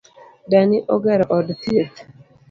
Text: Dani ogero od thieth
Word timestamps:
Dani 0.51 0.77
ogero 0.93 1.25
od 1.37 1.47
thieth 1.61 1.97